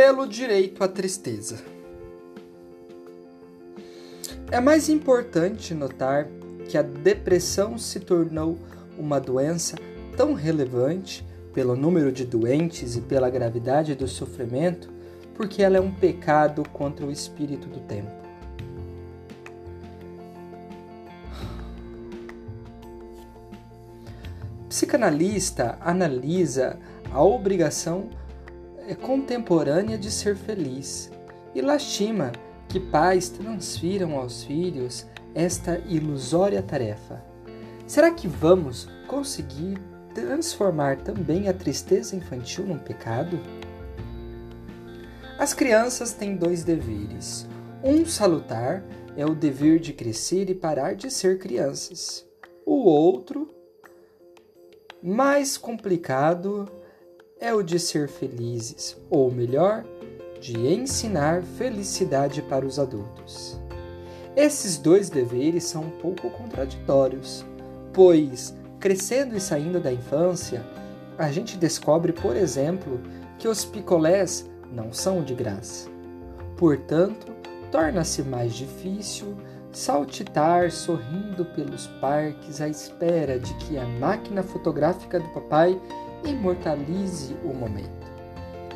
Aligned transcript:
pelo 0.00 0.26
direito 0.26 0.82
à 0.82 0.88
tristeza. 0.88 1.58
É 4.50 4.58
mais 4.58 4.88
importante 4.88 5.74
notar 5.74 6.26
que 6.66 6.78
a 6.78 6.80
depressão 6.80 7.76
se 7.76 8.00
tornou 8.00 8.56
uma 8.98 9.20
doença 9.20 9.76
tão 10.16 10.32
relevante 10.32 11.22
pelo 11.52 11.76
número 11.76 12.10
de 12.10 12.24
doentes 12.24 12.96
e 12.96 13.02
pela 13.02 13.28
gravidade 13.28 13.94
do 13.94 14.08
sofrimento, 14.08 14.90
porque 15.34 15.62
ela 15.62 15.76
é 15.76 15.80
um 15.82 15.92
pecado 15.92 16.66
contra 16.70 17.04
o 17.04 17.12
espírito 17.12 17.68
do 17.68 17.80
tempo. 17.80 18.10
Psicanalista 24.66 25.76
analisa 25.78 26.78
a 27.12 27.22
obrigação 27.22 28.08
é 28.90 28.94
contemporânea 28.96 29.96
de 29.96 30.10
ser 30.10 30.34
feliz 30.34 31.12
e 31.54 31.62
lastima 31.62 32.32
que 32.68 32.80
pais 32.80 33.28
transfiram 33.28 34.16
aos 34.16 34.42
filhos 34.42 35.06
esta 35.32 35.78
ilusória 35.86 36.60
tarefa. 36.60 37.24
Será 37.86 38.10
que 38.10 38.26
vamos 38.26 38.88
conseguir 39.06 39.78
transformar 40.12 40.96
também 40.96 41.48
a 41.48 41.54
tristeza 41.54 42.16
infantil 42.16 42.66
num 42.66 42.78
pecado? 42.80 43.38
As 45.38 45.54
crianças 45.54 46.12
têm 46.12 46.34
dois 46.34 46.64
deveres. 46.64 47.46
Um 47.84 48.04
salutar 48.04 48.82
é 49.16 49.24
o 49.24 49.36
dever 49.36 49.78
de 49.78 49.92
crescer 49.92 50.50
e 50.50 50.54
parar 50.54 50.96
de 50.96 51.12
ser 51.12 51.38
crianças. 51.38 52.26
O 52.66 52.88
outro, 52.88 53.48
mais 55.00 55.56
complicado, 55.56 56.68
é 57.40 57.54
o 57.54 57.62
de 57.62 57.78
ser 57.78 58.06
felizes, 58.06 58.96
ou 59.08 59.30
melhor, 59.30 59.82
de 60.40 60.58
ensinar 60.58 61.42
felicidade 61.42 62.42
para 62.42 62.66
os 62.66 62.78
adultos. 62.78 63.58
Esses 64.36 64.76
dois 64.76 65.08
deveres 65.08 65.64
são 65.64 65.84
um 65.84 65.90
pouco 65.90 66.30
contraditórios, 66.30 67.44
pois, 67.94 68.54
crescendo 68.78 69.34
e 69.34 69.40
saindo 69.40 69.80
da 69.80 69.92
infância, 69.92 70.62
a 71.16 71.30
gente 71.32 71.56
descobre, 71.56 72.12
por 72.12 72.36
exemplo, 72.36 73.00
que 73.38 73.48
os 73.48 73.64
picolés 73.64 74.48
não 74.70 74.92
são 74.92 75.22
de 75.22 75.34
graça. 75.34 75.88
Portanto, 76.56 77.32
torna-se 77.72 78.22
mais 78.22 78.54
difícil 78.54 79.34
saltitar 79.72 80.70
sorrindo 80.70 81.44
pelos 81.44 81.86
parques 82.00 82.60
à 82.60 82.68
espera 82.68 83.38
de 83.38 83.54
que 83.54 83.78
a 83.78 83.86
máquina 83.86 84.42
fotográfica 84.42 85.18
do 85.18 85.28
papai 85.28 85.80
imortalize 86.24 87.34
o 87.44 87.54
momento. 87.54 88.10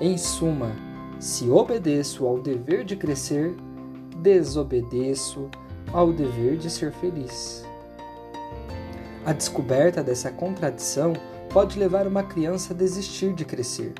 Em 0.00 0.16
suma, 0.16 0.72
se 1.18 1.48
obedeço 1.50 2.26
ao 2.26 2.40
dever 2.40 2.84
de 2.84 2.96
crescer, 2.96 3.54
desobedeço 4.22 5.48
ao 5.92 6.12
dever 6.12 6.56
de 6.56 6.70
ser 6.70 6.92
feliz. 6.92 7.64
A 9.24 9.32
descoberta 9.32 10.02
dessa 10.02 10.30
contradição 10.30 11.12
pode 11.50 11.78
levar 11.78 12.06
uma 12.06 12.22
criança 12.22 12.72
a 12.72 12.76
desistir 12.76 13.34
de 13.34 13.44
crescer 13.44 13.92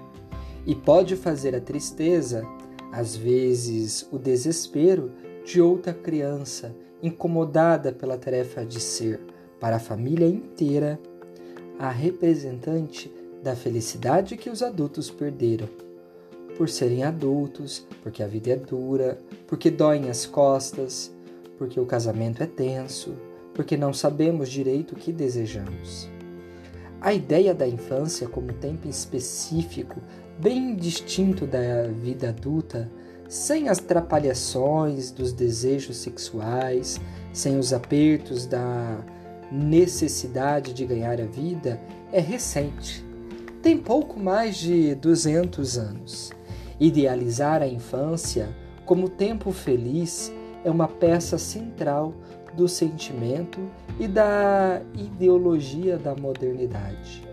e 0.67 0.75
pode 0.75 1.17
fazer 1.17 1.55
a 1.55 1.61
tristeza, 1.61 2.47
às 2.93 3.17
vezes 3.17 4.07
o 4.13 4.19
desespero, 4.19 5.11
de 5.45 5.61
outra 5.61 5.95
criança 5.95 6.75
incomodada 7.03 7.93
pela 7.93 8.19
tarefa 8.19 8.65
de 8.65 8.81
ser, 8.81 9.21
para 9.59 9.77
a 9.77 9.81
família 9.81 10.27
inteira, 10.27 11.01
a 11.79 11.91
representante 11.91 13.11
da 13.43 13.55
felicidade 13.55 14.37
que 14.37 14.51
os 14.51 14.63
adultos 14.63 15.11
perderam. 15.11 15.69
Por 16.57 16.69
serem 16.69 17.05
adultos, 17.05 17.87
porque 18.03 18.23
a 18.23 18.27
vida 18.27 18.51
é 18.51 18.57
dura, 18.57 19.19
porque 19.47 19.71
doem 19.71 20.11
as 20.11 20.27
costas, 20.27 21.13
porque 21.57 21.79
o 21.79 21.87
casamento 21.87 22.43
é 22.43 22.47
tenso, 22.47 23.15
porque 23.55 23.77
não 23.77 23.93
sabemos 23.93 24.49
direito 24.49 24.93
o 24.93 24.97
que 24.97 25.13
desejamos. 25.13 26.09
A 27.01 27.15
ideia 27.15 27.55
da 27.55 27.67
infância 27.67 28.29
como 28.29 28.53
tempo 28.53 28.89
específico, 28.89 30.01
bem 30.41 30.75
distinto 30.75 31.47
da 31.47 31.87
vida 31.87 32.31
adulta, 32.31 32.91
sem 33.29 33.69
as 33.69 33.79
trapalhações 33.79 35.13
dos 35.13 35.33
desejos 35.33 35.97
sexuais, 35.99 37.01
sem 37.33 37.57
os 37.57 37.73
apertos 37.73 38.47
da 38.47 38.99
necessidade 39.53 40.73
de 40.73 40.85
ganhar 40.85 41.21
a 41.21 41.27
vida, 41.27 41.81
é 42.11 42.21
recente 42.21 43.08
tem 43.63 43.77
pouco 43.77 44.19
mais 44.19 44.57
de 44.57 44.95
200 44.95 45.79
anos. 45.79 46.33
Idealizar 46.79 47.63
a 47.63 47.67
infância 47.67 48.49
como 48.87 49.09
tempo 49.09 49.53
feliz 49.53 50.33
é 50.65 50.71
uma 50.71 50.89
peça 50.89 51.39
central 51.39 52.15
do 52.55 52.69
sentimento 52.69 53.61
e 53.99 54.07
da 54.07 54.81
ideologia 54.95 55.99
da 55.99 56.15
modernidade. 56.15 57.27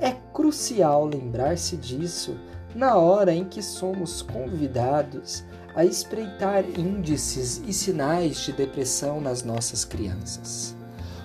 É 0.00 0.12
crucial 0.32 1.06
lembrar-se 1.06 1.76
disso 1.76 2.36
na 2.74 2.96
hora 2.96 3.32
em 3.32 3.44
que 3.44 3.62
somos 3.62 4.22
convidados 4.22 5.44
a 5.74 5.84
espreitar 5.84 6.64
índices 6.78 7.62
e 7.66 7.72
sinais 7.72 8.38
de 8.38 8.52
depressão 8.52 9.20
nas 9.20 9.42
nossas 9.42 9.84
crianças. 9.84 10.76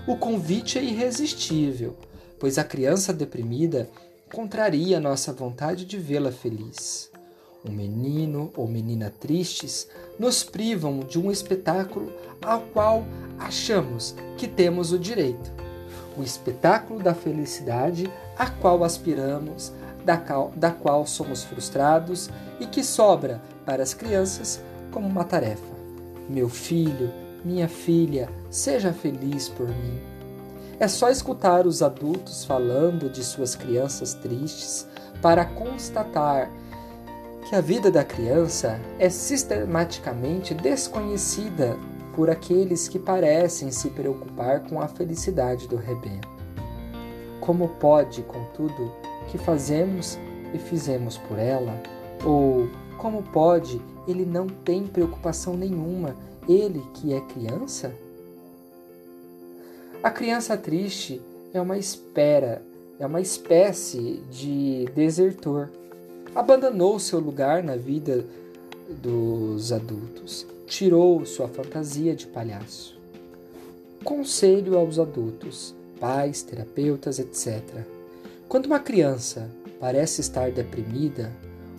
O 0.07 0.15
convite 0.15 0.77
é 0.77 0.83
irresistível, 0.83 1.95
pois 2.39 2.57
a 2.57 2.63
criança 2.63 3.13
deprimida 3.13 3.89
contraria 4.31 4.99
nossa 4.99 5.31
vontade 5.31 5.85
de 5.85 5.97
vê-la 5.97 6.31
feliz. 6.31 7.09
Um 7.65 7.71
menino 7.71 8.51
ou 8.55 8.67
menina 8.67 9.11
tristes 9.19 9.88
nos 10.19 10.43
privam 10.43 10.99
de 10.99 11.19
um 11.19 11.31
espetáculo 11.31 12.11
ao 12.41 12.61
qual 12.61 13.03
achamos 13.39 14.15
que 14.38 14.47
temos 14.47 14.91
o 14.91 14.99
direito. 14.99 15.51
O 16.17 16.23
espetáculo 16.23 17.01
da 17.01 17.13
felicidade 17.13 18.11
a 18.38 18.49
qual 18.49 18.83
aspiramos, 18.83 19.73
da 20.05 20.17
qual, 20.17 20.51
da 20.55 20.71
qual 20.71 21.05
somos 21.05 21.44
frustrados 21.44 22.29
e 22.59 22.65
que 22.65 22.83
sobra 22.83 23.41
para 23.65 23.83
as 23.83 23.94
crianças 23.94 24.61
como 24.91 25.07
uma 25.07 25.23
tarefa. 25.23 25.75
Meu 26.29 26.49
filho, 26.49 27.11
minha 27.44 27.67
filha, 27.67 28.29
seja 28.49 28.94
feliz 28.94 29.49
por 29.49 29.67
mim. 29.67 30.16
É 30.79 30.88
só 30.88 31.09
escutar 31.09 31.65
os 31.65 31.81
adultos 31.81 32.45
falando 32.45 33.09
de 33.09 33.23
suas 33.23 33.55
crianças 33.55 34.13
tristes 34.13 34.88
para 35.23 35.43
constatar 35.43 36.51
que 37.49 37.55
a 37.55 37.61
vida 37.61 37.89
da 37.89 38.03
criança 38.03 38.79
é 38.99 39.09
sistematicamente 39.09 40.53
desconhecida 40.53 41.75
por 42.15 42.29
aqueles 42.29 42.88
que 42.88 42.99
parecem 42.99 43.71
se 43.71 43.89
preocupar 43.89 44.67
com 44.67 44.79
a 44.79 44.88
felicidade 44.88 45.67
do 45.67 45.77
rebento. 45.77 46.27
Como 47.39 47.69
pode, 47.69 48.21
contudo, 48.23 48.91
que 49.29 49.38
fazemos 49.38 50.19
e 50.53 50.59
fizemos 50.59 51.17
por 51.17 51.39
ela? 51.39 51.73
Ou 52.23 52.67
como 52.97 53.23
pode 53.23 53.81
ele 54.07 54.25
não 54.25 54.47
tem 54.47 54.85
preocupação 54.85 55.57
nenhuma, 55.57 56.15
ele 56.47 56.83
que 56.94 57.13
é 57.13 57.21
criança? 57.21 57.91
A 60.03 60.12
criança 60.12 60.56
triste 60.56 61.19
é 61.52 61.59
uma 61.59 61.75
espera, 61.75 62.62
é 63.00 63.06
uma 63.06 63.19
espécie 63.19 64.22
de 64.30 64.85
desertor. 64.94 65.69
Abandonou 66.35 67.00
seu 67.00 67.19
lugar 67.19 67.63
na 67.63 67.75
vida 67.75 68.24
dos 69.02 69.72
adultos, 69.72 70.46
tirou 70.68 71.25
sua 71.25 71.47
fantasia 71.47 72.16
de 72.16 72.28
palhaço. 72.28 72.96
Conselho 74.03 74.78
aos 74.78 75.00
adultos, 75.00 75.75
pais, 76.00 76.44
terapeutas, 76.44 77.18
etc. 77.18 77.63
Quando 78.48 78.68
uma 78.68 78.80
criança 78.80 79.50
parece 79.80 80.21
estar 80.21 80.51
deprimida, 80.51 81.33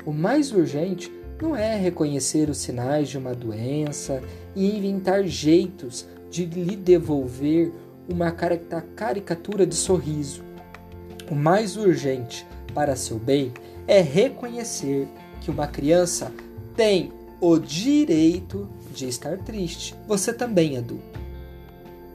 o 0.04 0.12
mais 0.12 0.50
urgente 0.52 1.10
não 1.40 1.54
é 1.54 1.76
reconhecer 1.76 2.50
os 2.50 2.58
sinais 2.58 3.08
de 3.08 3.16
uma 3.16 3.32
doença 3.32 4.20
e 4.56 4.76
inventar 4.76 5.25
jeitos 5.25 6.04
de 6.28 6.44
lhe 6.44 6.75
devolver 6.76 7.72
uma 8.08 8.32
caricatura 8.32 9.66
de 9.66 9.75
sorriso. 9.75 10.43
O 11.31 11.34
mais 11.34 11.76
urgente 11.76 12.46
para 12.75 12.96
seu 12.96 13.19
bem 13.19 13.52
é 13.87 14.00
reconhecer 14.00 15.06
que 15.40 15.50
uma 15.50 15.66
criança 15.66 16.32
tem 16.75 17.12
o 17.40 17.58
direito 17.58 18.69
de 18.94 19.06
estar 19.06 19.37
triste. 19.38 19.94
Você 20.06 20.32
também, 20.32 20.76
adulto. 20.76 21.19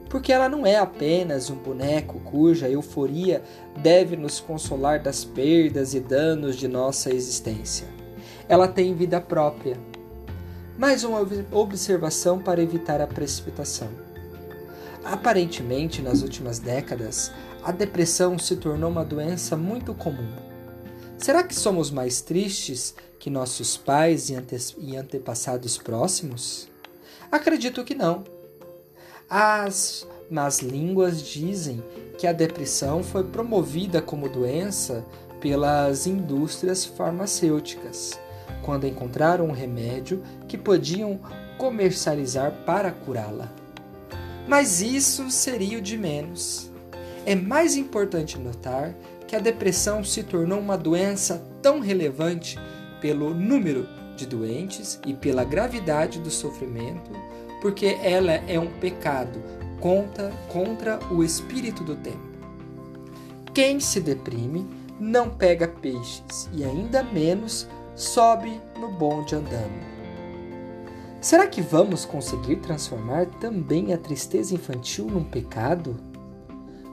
Porque 0.10 0.31
ela 0.31 0.48
não 0.48 0.66
é 0.66 0.78
apenas 0.78 1.50
um 1.50 1.56
boneco 1.56 2.19
cuja 2.19 2.69
euforia 2.69 3.42
deve 3.78 4.16
nos 4.16 4.39
consolar 4.39 5.01
das 5.01 5.24
perdas 5.24 5.94
e 5.94 6.00
danos 6.00 6.56
de 6.56 6.68
nossa 6.68 7.12
existência. 7.12 7.88
Ela 8.48 8.68
tem 8.68 8.94
vida 8.94 9.19
própria. 9.19 9.78
Mais 10.78 11.04
uma 11.04 11.25
observação 11.51 12.39
para 12.39 12.62
evitar 12.62 13.01
a 13.01 13.07
precipitação. 13.07 13.89
Aparentemente, 15.03 16.01
nas 16.01 16.21
últimas 16.21 16.59
décadas, 16.59 17.31
a 17.63 17.71
depressão 17.71 18.39
se 18.39 18.55
tornou 18.55 18.89
uma 18.89 19.03
doença 19.03 19.55
muito 19.57 19.94
comum. 19.94 20.31
Será 21.17 21.44
que 21.44 21.55
somos 21.55 21.91
mais 21.91 22.21
tristes 22.21 22.95
que 23.19 23.29
nossos 23.29 23.77
pais 23.77 24.29
e, 24.29 24.35
ante 24.35 24.75
e 24.77 24.95
antepassados 24.95 25.77
próximos? 25.77 26.67
Acredito 27.31 27.83
que 27.83 27.95
não. 27.95 28.23
As 29.29 30.07
más 30.29 30.59
línguas 30.59 31.21
dizem 31.21 31.83
que 32.17 32.27
a 32.27 32.33
depressão 32.33 33.03
foi 33.03 33.23
promovida 33.23 34.01
como 34.01 34.29
doença 34.29 35.05
pelas 35.39 36.05
indústrias 36.07 36.85
farmacêuticas, 36.85 38.19
quando 38.61 38.88
encontraram 38.88 39.47
um 39.47 39.51
remédio 39.51 40.23
que 40.47 40.57
podiam 40.57 41.19
comercializar 41.57 42.51
para 42.65 42.91
curá-la. 42.91 43.62
Mas 44.48 44.81
isso 44.81 45.30
seria 45.31 45.78
o 45.78 45.81
de 45.81 45.98
menos. 45.98 46.72
É 47.25 47.36
mais 47.36 47.75
importante 47.75 48.38
notar 48.38 48.94
que 49.28 49.36
a 49.36 49.40
depressão 49.40 50.04
se 50.04 50.24
tornou 50.24 50.60
uma 50.60 50.78
doença 50.78 51.44
tão 51.62 51.80
relevante 51.80 52.60
pelo 53.00 53.34
número 53.34 53.88
de 54.16 54.25
doentes 54.25 55.00
e 55.06 55.13
pela 55.13 55.44
gravidade 55.44 56.19
do 56.19 56.30
sofrimento, 56.30 57.12
porque 57.62 57.98
ela 58.04 58.34
é 58.34 58.60
um 58.60 58.72
pecado 58.80 59.42
contra, 59.80 60.30
contra 60.50 61.00
o 61.12 61.24
espírito 61.24 61.84
do 61.84 61.96
tempo. 61.96 62.34
Quem 63.54 63.80
se 63.80 64.00
deprime 64.00 64.68
não 65.00 65.30
pega 65.30 65.68
peixes 65.68 66.50
e 66.54 66.63
ainda 66.63 67.04
menos 67.04 67.68
sobe 67.96 68.60
no 68.80 68.89
bonde 68.92 69.36
andando. 69.36 69.93
Será 71.24 71.48
que 71.48 71.62
vamos 71.62 72.04
conseguir 72.04 72.58
transformar 72.58 73.28
também 73.40 73.94
a 73.94 73.98
tristeza 73.98 74.54
infantil 74.54 75.06
num 75.06 75.24
pecado? 75.24 75.96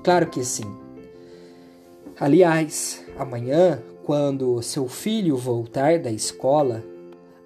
Claro 0.05 0.29
que 0.29 0.45
sim. 0.45 0.73
Aliás, 2.17 3.05
amanhã, 3.19 3.83
quando 4.05 4.63
seu 4.63 4.87
filho 4.87 5.37
voltar 5.37 5.99
da 5.99 6.13
escola, 6.13 6.81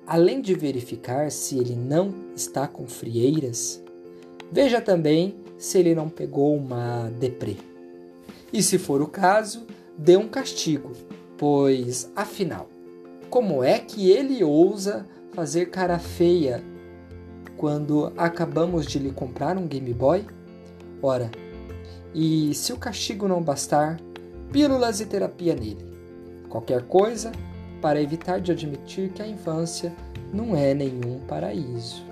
além 0.07 0.43
de 0.43 0.53
verificar 0.55 1.31
se 1.31 1.57
ele 1.57 1.75
não 1.75 2.13
está 2.37 2.69
com 2.69 2.87
frieiras, 2.87 3.83
veja 4.53 4.79
também 4.79 5.37
se 5.57 5.79
ele 5.79 5.95
não 5.95 6.11
pegou 6.11 6.55
uma 6.55 7.11
deprê. 7.19 7.57
E 8.53 8.63
se 8.63 8.77
for 8.77 9.01
o 9.01 9.07
caso, 9.07 9.67
dê 9.97 10.19
um 10.19 10.29
castigo, 10.29 10.93
pois, 11.39 12.13
afinal, 12.15 12.69
como 13.31 13.65
é 13.65 13.79
que 13.79 14.11
ele 14.11 14.45
ousa 14.45 15.07
fazer 15.33 15.71
cara 15.71 15.99
feia 15.99 16.63
quando 17.65 18.13
acabamos 18.19 18.85
de 18.85 18.99
lhe 18.99 19.11
comprar 19.11 19.57
um 19.57 19.67
Game 19.67 19.91
Boy? 19.95 20.27
Ora, 21.01 21.31
e 22.15 22.55
se 22.55 22.75
o 22.75 22.77
castigo 22.77 23.27
não 23.27 23.43
bastar, 23.43 23.99
pílulas 24.53 25.01
e 25.01 25.07
terapia 25.07 25.55
nele. 25.55 25.83
Qualquer 26.51 26.83
coisa 26.83 27.33
para 27.81 28.03
evitar 28.03 28.39
de 28.39 28.53
admitir 28.53 29.09
que 29.15 29.23
a 29.23 29.27
infância 29.27 29.95
não 30.31 30.55
é 30.55 30.75
nenhum 30.75 31.21
paraíso. 31.21 32.05